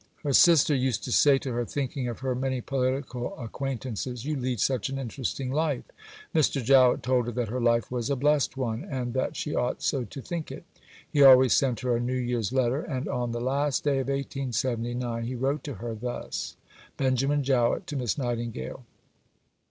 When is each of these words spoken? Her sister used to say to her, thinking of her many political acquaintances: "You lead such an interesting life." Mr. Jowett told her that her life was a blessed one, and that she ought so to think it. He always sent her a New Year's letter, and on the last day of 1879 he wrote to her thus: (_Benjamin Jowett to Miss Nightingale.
Her 0.23 0.33
sister 0.33 0.73
used 0.73 1.03
to 1.03 1.11
say 1.11 1.37
to 1.37 1.53
her, 1.53 1.63
thinking 1.63 2.07
of 2.07 2.21
her 2.21 2.33
many 2.33 2.59
political 2.59 3.37
acquaintances: 3.37 4.25
"You 4.25 4.35
lead 4.35 4.59
such 4.59 4.89
an 4.89 4.97
interesting 4.97 5.51
life." 5.51 5.83
Mr. 6.33 6.63
Jowett 6.63 7.03
told 7.03 7.27
her 7.27 7.31
that 7.33 7.49
her 7.49 7.61
life 7.61 7.91
was 7.91 8.09
a 8.09 8.15
blessed 8.15 8.57
one, 8.57 8.83
and 8.83 9.13
that 9.13 9.35
she 9.37 9.53
ought 9.53 9.83
so 9.83 10.03
to 10.03 10.19
think 10.19 10.51
it. 10.51 10.63
He 11.07 11.21
always 11.21 11.53
sent 11.53 11.81
her 11.81 11.95
a 11.95 11.99
New 12.01 12.15
Year's 12.17 12.51
letter, 12.51 12.81
and 12.81 13.07
on 13.07 13.31
the 13.31 13.39
last 13.41 13.83
day 13.83 13.99
of 13.99 14.07
1879 14.07 15.25
he 15.25 15.35
wrote 15.35 15.63
to 15.65 15.75
her 15.75 15.93
thus: 15.93 16.55
(_Benjamin 16.97 17.43
Jowett 17.43 17.85
to 17.85 17.95
Miss 17.95 18.17
Nightingale. 18.17 18.83